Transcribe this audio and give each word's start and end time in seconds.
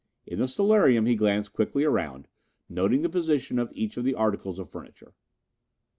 In 0.25 0.39
the 0.39 0.47
solarium 0.47 1.05
he 1.05 1.15
glanced 1.15 1.53
quickly 1.53 1.83
around, 1.83 2.27
noting 2.67 3.03
the 3.03 3.07
position 3.07 3.59
of 3.59 3.71
each 3.75 3.97
of 3.97 4.03
the 4.03 4.15
articles 4.15 4.57
of 4.57 4.67
furniture. 4.67 5.13